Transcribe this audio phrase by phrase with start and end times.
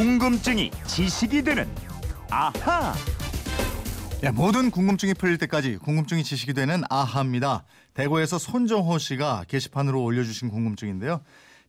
[0.00, 1.68] 궁금증이 지식이 되는
[2.30, 2.94] 아하.
[4.24, 7.64] 야, 모든 궁금증이 풀릴 때까지 궁금증이 지식이 되는 아하입니다.
[7.92, 11.20] 대구에서 손정호 씨가 게시판으로 올려주신 궁금증인데요.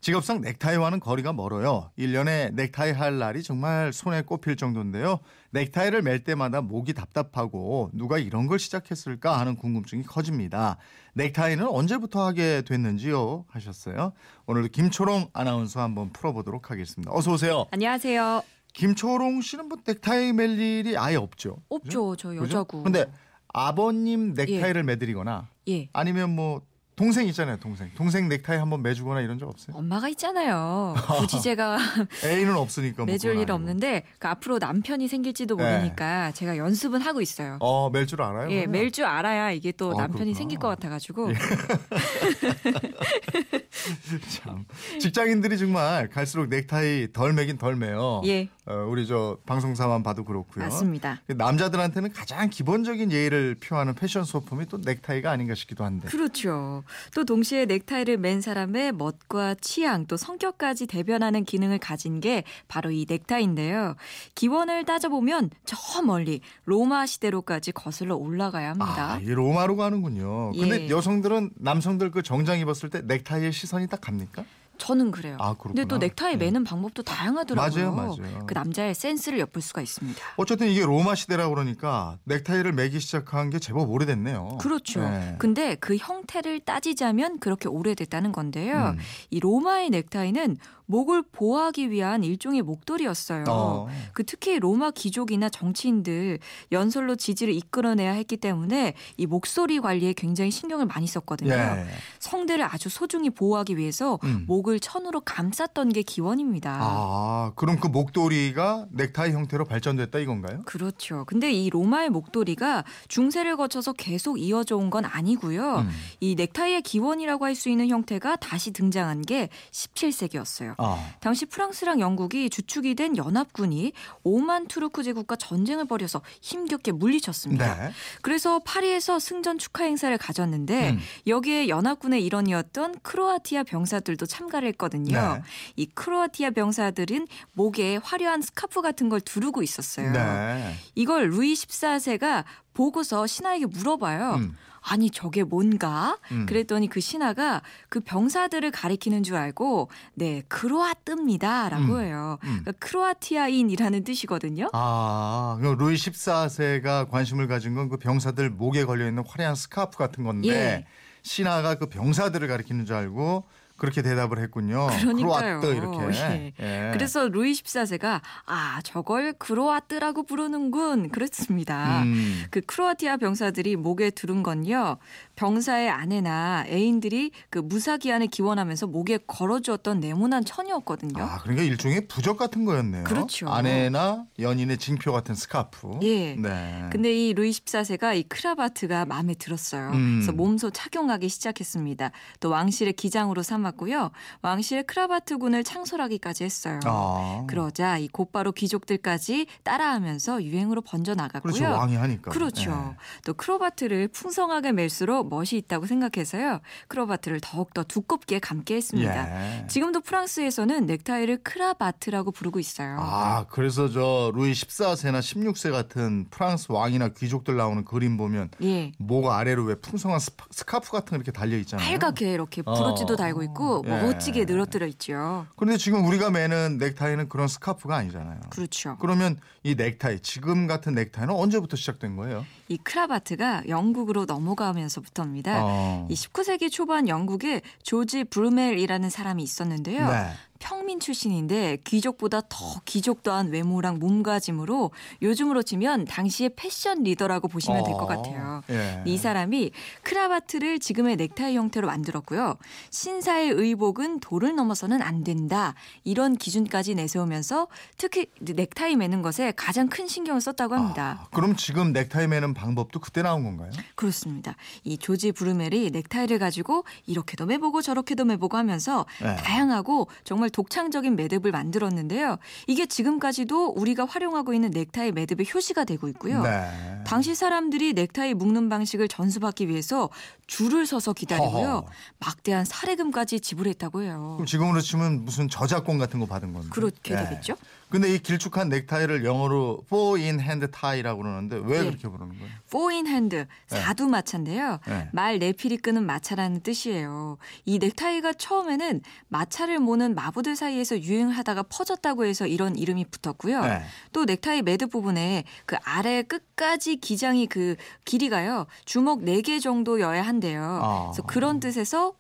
[0.02, 1.92] 직업상 넥타이와는 거리가 멀어요.
[1.98, 5.20] 1년에 넥타이 할 날이 정말 손에 꼽힐 정도인데요.
[5.52, 10.78] 넥타이를 멜 때마다 목이 답답하고 누가 이런 걸 시작했을까 하는 궁금증이 커집니다.
[11.14, 13.46] 넥타이는 언제부터 하게 됐는지요?
[13.48, 14.14] 하셨어요.
[14.48, 17.12] 오늘도 김초롱 아나운서 한번 풀어보도록 하겠습니다.
[17.14, 17.68] 어서 오세요.
[17.70, 18.42] 안녕하세요.
[18.74, 21.58] 김초롱 씨는 뭐 넥타이 멜 일이 아예 없죠.
[21.70, 22.44] 없죠, 저 그죠?
[22.44, 22.82] 여자고.
[22.82, 23.06] 근데
[23.54, 25.90] 아버님 넥타이를 매드리거나 예.
[25.94, 26.62] 아니면 뭐
[27.02, 27.90] 동생 있잖아요, 동생.
[27.96, 29.76] 동생 넥타이 한번 매주거나 이런 적 없어요?
[29.76, 30.94] 엄마가 있잖아요.
[31.18, 31.80] 굳이 제가
[32.24, 33.50] 애인은 없으니까 뭐 매줄 일.
[33.52, 35.64] 없는데 그 앞으로 남편이 생길지도 네.
[35.64, 37.58] 모르니까 제가 연습은 하고 있어요.
[37.60, 38.52] 어, 멜 줄 알아요?
[38.52, 38.68] 예?
[38.68, 40.38] 멜 줄 알아야 이게 또 아, 남편이 그렇구나.
[40.38, 41.30] 생길 것 같아가지고
[44.30, 44.66] 참.
[45.00, 48.22] 직장인들이 정말 갈수록 넥타이 덜 매긴 덜 매요.
[48.26, 50.66] 예, 어, 우리 저 방송사만 봐도 그렇고요.
[50.66, 51.22] 맞습니다.
[51.28, 56.08] 남자들한테는 가장 기본적인 예의를 표하는 패션 소품이 또 넥타이가 아닌가 싶기도 한데.
[56.08, 56.84] 그렇죠.
[57.16, 63.06] 또 동시에 넥타이를 맨 사람의 멋과 취향 또 성격까지 대변하는 기능을 가진 게 바로 이
[63.10, 63.96] 넥타이인데요.
[64.36, 69.14] 기원을 따져보면 저 멀리 로마 시대로까지 거슬러 올라가야 합니다.
[69.14, 70.52] 아, 이 로마로 가는군요.
[70.52, 70.90] 근데 예.
[70.90, 74.44] 여성들은 남성들 그 정장 입었을 때 넥타이에 시 선이 딱 갑니까?
[74.78, 75.38] 저는 그래요.
[75.40, 75.54] 아.
[75.54, 76.46] 근데 또 넥타이 네.
[76.46, 77.92] 매는 방법도 다양하더라고요.
[77.94, 78.46] 맞아요, 맞아요.
[78.48, 80.20] 그 남자의 센스를 엿볼 수가 있습니다.
[80.38, 84.58] 어쨌든 이게 로마 시대라 그러니까 넥타이를 매기 시작한 게 제법 오래됐네요.
[84.60, 85.02] 그렇죠.
[85.02, 85.36] 네.
[85.38, 88.96] 근데 그 형태를 따지자면 그렇게 오래됐다는 건데요.
[88.96, 89.00] 음.
[89.30, 90.58] 이 로마의 넥타이는
[90.92, 93.46] 목을 보호하기 위한 일종의 목도리였어요.
[93.48, 93.88] 어.
[94.14, 96.38] 그 특히 로마 귀족이나 정치인들
[96.72, 101.54] 연설로 지지를 이끌어내야 했기 때문에 이 목소리 관리에 굉장히 신경을 많이 썼거든요.
[101.54, 101.86] 예.
[102.20, 104.44] 성대를 아주 소중히 보호하기 위해서 음.
[104.48, 106.78] 목을 천으로 감쌌던 게 기원입니다.
[106.82, 110.64] 아, 그럼 그 목도리가 넥타이 형태로 발전됐다 이건가요?
[110.66, 111.24] 그렇죠.
[111.26, 115.78] 근데 이 로마의 목도리가 중세를 거쳐서 계속 이어져 온 건 아니고요.
[115.78, 115.90] 음.
[116.20, 120.76] 이 넥타이의 기원이라고 할 수 있는 형태가 다시 등장한 게 17세기였어요.
[120.84, 123.94] 아, 당시 프랑스랑 영국이 주축이 된 연합군이
[124.24, 127.76] 오만 투르크 제국과 전쟁을 벌여서 힘겹게 물리쳤습니다.
[127.76, 127.92] 네.
[128.22, 131.00] 그래서 파리에서 승전 축하 행사를 가졌는데 음.
[131.28, 135.36] 여기에 연합군의 일원이었던 크로아티아 병사들도 참가를 했거든요.
[135.36, 135.42] 네.
[135.76, 140.12] 이 크로아티아 병사들은 목에 화려한 스카프 같은 걸 두르고 있었어요.
[140.12, 140.76] 네.
[140.96, 142.44] 이걸 루이 14세가
[142.74, 144.36] 보고서 신하에게 물어봐요.
[144.36, 144.58] 음.
[144.82, 146.18] 아니 저게 뭔가?
[146.32, 146.46] 음.
[146.48, 152.02] 그랬더니 그 신하가 그 병사들을 가리키는 줄 알고 네 Croate입니다라고 음.
[152.02, 152.40] 해요.
[152.44, 152.62] 음.
[152.64, 154.70] 그러니까 크로아티아인이라는 뜻이거든요.
[154.74, 160.24] 아, 그럼 루이 14세가 관심을 가진 건 그 병사들 목에 걸려 있는 화려한 스카프 같은
[160.24, 160.86] 건데 예.
[161.24, 163.44] 신하가 그 병사들을 가리키는 줄 알고
[163.82, 164.90] 그렇게 대답을 했군요.
[165.00, 165.60] 그러니까요.
[165.64, 165.98] 이렇게.
[166.14, 166.54] 예.
[166.60, 166.92] 예.
[166.94, 172.04] 그래서 루이 14세가 아 저걸 Croate라고 부르는군 그랬습니다.
[172.04, 172.44] 음.
[172.52, 174.98] 그 크로아티아 병사들이 목에 두른 건요.
[175.34, 181.24] 병사의 아내나 애인들이 그 무사 귀환을 기원하면서 목에 걸어주었던 네모난 천이었거든요.
[181.24, 183.06] 아, 그러니까 일종의 부적 같은 거였네요.
[183.06, 183.50] 그렇죠.
[183.50, 186.02] 아내나 연인의 징표 같은 스카프.
[186.04, 186.36] 예.
[186.36, 186.86] 네.
[186.92, 189.90] 근데 이 루이 14세가 이 크라바트가 마음에 들었어요.
[189.90, 190.20] 음.
[190.20, 192.12] 그래서 몸소 착용하기 시작했습니다.
[192.40, 194.12] 또 왕실의 기장으로 삼았고요.
[194.42, 196.80] 왕실의 크라바트 군을 창설하기까지 했어요.
[196.86, 197.44] 아.
[197.48, 201.54] 그러자 이 곧바로 귀족들까지 따라하면서 유행으로 번져 나갔고요.
[201.54, 201.66] 그렇죠.
[201.72, 202.32] 왕이 하니까.
[202.32, 202.72] 그렇죠.
[202.72, 202.98] 예.
[203.26, 206.60] 또 크라바트를 풍성하게 맬수록 멋이 있다고 생각해서요.
[206.88, 209.62] 크라바트를 더욱 더 두껍게 감게 했습니다.
[209.62, 209.68] 예.
[209.68, 212.98] 지금도 프랑스에서는 넥타이를 크라바트라고 부르고 있어요.
[213.00, 218.92] 아, 그래서 저 루이 14세나 16세 같은 프랑스 왕이나 귀족들 나오는 그림 보면 예.
[218.98, 221.88] 목 아래로 왜 풍성한 스파- 스카프 같은 거 이렇게 달려 있잖아요.
[221.88, 223.16] 빨갛게 이렇게 브로치도 어.
[223.16, 224.02] 달고 있고 예.
[224.02, 225.46] 멋지게 늘어뜨려 있죠.
[225.56, 228.40] 그런데 지금 우리가 매는 넥타이는 그런 스카프가 아니잖아요.
[228.50, 228.98] 그렇죠.
[229.00, 232.46] 그러면 이 넥타이 지금 같은 넥타이는 언제부터 시작된 거예요?
[232.68, 235.60] 이 크라바트가 영국으로 넘어가면서부터입니다.
[235.64, 236.08] 어.
[236.10, 240.08] 이 19세기 초반 영국에 조지 브루멜이라는 사람이 있었는데요.
[240.08, 240.32] 네.
[240.62, 244.92] 평민 출신인데 귀족보다 더 귀족도한 외모랑 몸가짐으로
[245.22, 248.06] 요즘으로 치면 당시의 패션 리더라고 보시면 될것 어.
[248.06, 248.62] 같아요.
[248.70, 249.02] 예.
[249.06, 249.72] 이 사람이
[250.04, 252.56] 크라바트를 지금의 넥타이 형태로 만들었고요.
[252.92, 255.74] 신사의 의복은 도를 넘어서는 안 된다.
[256.04, 257.68] 이런 기준까지 내세우면서
[257.98, 261.22] 특히 넥타이 매는 것에 가장 큰 신경을 썼다고 합니다.
[261.24, 263.72] 아, 그럼 지금 넥타이 매는 방법도 그때 나온 건가요?
[263.96, 264.56] 그렇습니다.
[264.84, 269.36] 이 조지 브루멜이 넥타이를 가지고 이렇게도 매보고 저렇게도 매보고 하면서 네.
[269.38, 272.38] 다양하고 정말 독창적인 매듭을 만들었는데요.
[272.68, 276.44] 이게 지금까지도 우리가 활용하고 있는 넥타이 매듭의 효시가 되고 있고요.
[276.44, 276.70] 네.
[277.06, 280.10] 당시 사람들이 넥타이 묶는 방식을 전수받기 위해서
[280.48, 281.68] 줄을 서서 기다리고요.
[281.68, 281.86] 허허.
[282.20, 284.34] 막대한 사례금까지 지불했다고 해요.
[284.38, 286.70] 그럼 지금으로 치면 무슨 저작권 같은 거 받은 건데.
[286.72, 287.24] 그렇게 네.
[287.30, 287.56] 되겠죠?
[287.92, 291.84] 근데 이 길쭉한 넥타이를 영어로 four in hand tie라고 그러는데 왜 예.
[291.84, 292.52] 그렇게 부르는 거예요?
[292.68, 294.80] four in hand 사두 마차인데요.
[294.88, 295.10] 네.
[295.12, 297.38] 말 내필이 끄는 마차라는 뜻이에요.
[297.66, 303.62] 이 넥타이가 처음에는 마차를 모는 마부들 사이에서 유행하다가 퍼졌다고 해서 이런 이름이 붙었고요.
[303.62, 303.82] 네.
[304.14, 308.68] 또 넥타이 매듭 부분에 그 아래 끝까지 기장이 그 길이가요.
[308.86, 310.80] 주먹 4개 정도여야 한대요.
[310.82, 311.04] 아.
[311.12, 312.14] 그래서 그런 뜻에서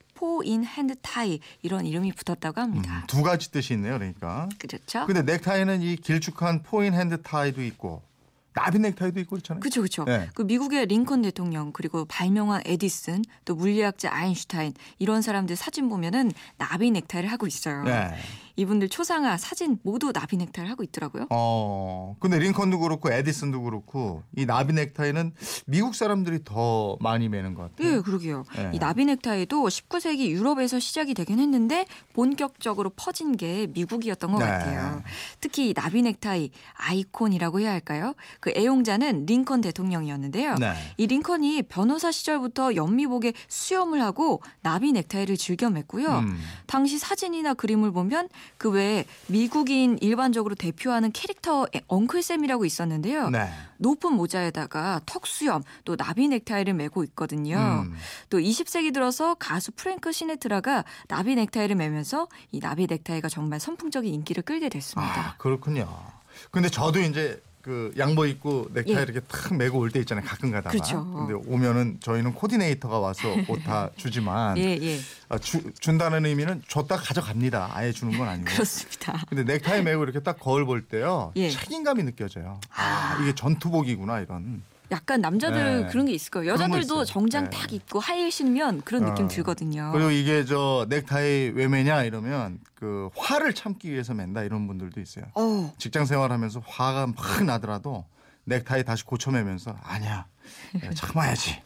[0.46, 3.00] in hand tie 이런 이름이 붙었다고 합니다.
[3.00, 3.98] 음, 두 가지 뜻이 있네요.
[3.98, 4.50] 그러니까.
[4.58, 5.06] 그렇죠?
[5.06, 8.02] 근데 넥타이는 이 길쭉한 four-in-hand tie도 있고
[8.54, 9.62] 나비 넥타이도 있고 그렇잖아요.
[9.62, 10.04] 그렇죠, 그렇죠.
[10.04, 10.30] 네.
[10.34, 16.92] 그 미국의 링컨 대통령 그리고 발명왕 에디슨 또 물리학자 아인슈타인 이런 사람들 사진 보면은 나비
[16.92, 17.84] 넥타이를 하고 있어요.
[17.84, 18.16] 네.
[18.56, 21.27] 이분들 초상화 사진 모두 나비 넥타이를 하고 있더라고요.
[21.30, 25.33] 어, 근데 링컨도 그렇고 에디슨도 그렇고 이 나비 넥타이는
[25.65, 27.98] 미국 사람들이 더 많이 매는 것 같아요.
[27.98, 28.44] 예, 그러게요.
[28.56, 28.71] 네.
[28.74, 34.45] 이 나비 넥타이도 19세기 유럽에서 시작이 되긴 했는데 본격적으로 퍼진 게 미국이었던 것 네.
[34.45, 35.01] 같아요.
[35.39, 38.13] 특히 이 나비 넥타이 아이콘이라고 해야 할까요?
[38.39, 40.56] 그 애용자는 링컨 대통령이었는데요.
[40.56, 40.74] 네.
[40.98, 46.19] 이 링컨이 변호사 시절부터 연미복에 수염을 하고 나비 넥타이를 즐겨 맸고요.
[46.19, 46.39] 음.
[46.68, 53.30] 당시 사진이나 그림을 보면 그 외에 미국인을 일반적으로 대표하는 캐릭터 엉클 샘이라고 있었는데요.
[53.30, 53.50] 네.
[53.78, 57.86] 높은 모자에다가 턱수염 또 나비 넥타이를 매고 있거든요.
[57.86, 57.96] 음.
[58.30, 64.44] 또 20세기 들어서 가수 프랭크 시나트라가 나비 넥타이를 매면서 이 나비 넥타이가 정말 선풍적인 인기를
[64.44, 65.36] 끌게 아, 됐습니다.
[65.38, 65.88] 그렇군요.
[66.52, 69.02] 근데 저도 이제 그 양복 입고 넥타이 예.
[69.04, 70.25] 이렇게 탁 매고 올 때 있잖아요.
[70.25, 70.72] 가끔 가다가.
[70.72, 71.06] 그렇죠.
[71.13, 75.00] 근데 오면은 저희는 코디네이터가 와서 옷 다 주지만 예, 예.
[75.30, 77.69] 아, 주, 준다는 의미는 줬다 가져갑니다.
[77.74, 78.50] 아예 주는 건 아니고.
[78.50, 79.24] 그렇습니다.
[79.30, 81.31] 근데 넥타이 메고 이렇게 딱 거울 볼 때요.
[81.36, 81.50] 예.
[81.50, 82.60] 책임감이 느껴져요.
[82.75, 84.63] 아, 이게 전투복이구나 이런.
[84.92, 85.88] 약간 남자들 네.
[85.90, 86.52] 그런 게 있을 거예요.
[86.52, 87.06] 여자들도.
[87.06, 87.58] 정장 네.
[87.58, 89.28] 딱 입고 하이힐 신으면 그런 느낌 어.
[89.28, 89.92] 들거든요.
[89.94, 95.26] 그리고 이게 저 넥타이 왜 매냐 이러면 그 화를 참기 위해서 맨다 이런 분들도 있어요.
[95.36, 98.06] 어, 직장 생활하면서 화가 막 나더라도
[98.44, 100.26] 넥타이 다시 고쳐매면서 아니야
[100.96, 101.62] 참아야지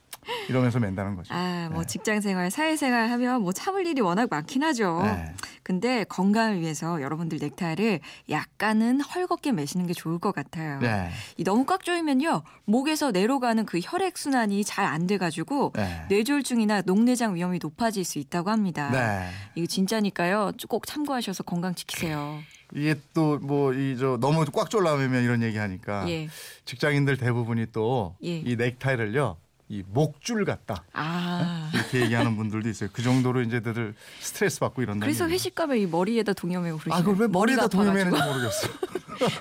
[0.49, 1.33] 이러면서 맨다는 거죠.
[1.33, 1.87] 아, 뭐 네.
[1.87, 5.01] 직장 생활, 사회 생활 하면 뭐 참을 일이 워낙 많긴 하죠.
[5.03, 5.33] 네.
[5.65, 10.77] 근데 건강을 위해서 여러분들 넥타이를 약간은 헐겁게 매시는 게 좋을 것 같아요.
[10.79, 11.09] 네.
[11.37, 16.05] 이 너무 꽉 조이면요 목에서 내려가는 그 혈액 순환이 잘 안 돼가지고 네.
[16.09, 18.91] 뇌졸중이나 녹내장 위험이 높아질 수 있다고 합니다.
[18.91, 19.27] 네.
[19.55, 20.51] 이거 진짜니까요.
[20.69, 22.41] 꼭 참고하셔서 건강 지키세요.
[22.75, 26.29] 이게 또 뭐 이 저 너무 꽉 졸라매면 이런 얘기 하니까 예.
[26.65, 28.55] 직장인들 대부분이 또이 예.
[28.55, 31.71] 넥타이를요 이 목줄 같다 아.
[31.73, 32.89] 이렇게 얘기하는 분들도 있어요.
[32.93, 35.05] 그 정도로 이제 다들 스트레스 받고 이런다.
[35.05, 38.67] 그래서 회식 가면 이 머리에다 그러시면 아 그걸 왜 머리에다 동여매는지 모르겠어.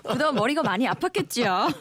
[0.09, 1.75] 그동안 머리가 많이 아팠겠죠.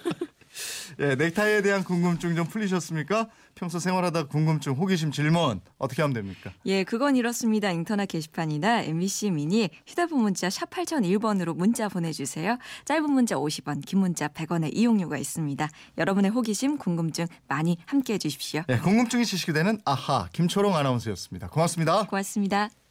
[0.99, 3.27] 예, 넥타이에 대한 궁금증 좀 풀리셨습니까?
[3.55, 6.51] 평소 생활하다 궁금증, 호기심, 질문 어떻게 하면 됩니까?
[6.65, 7.71] 예, 그건 이렇습니다.
[7.71, 12.57] 인터넷 게시판이나 MBC 미니 휴대폰 문자 샵 8001번으로 문자 보내주세요.
[12.85, 15.69] 짧은 문자 50원, 긴 문자 100원의 이용료가 있습니다.
[15.97, 18.63] 여러분의 호기심, 궁금증 많이 함께해 주십시오.
[18.69, 21.47] 예, 궁금증이 지식이 되는 아하 김초롱 아나운서였습니다.
[21.47, 22.03] 고맙습니다.
[22.07, 22.82] 고맙습니다.